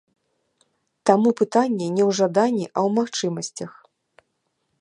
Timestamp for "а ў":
2.73-2.89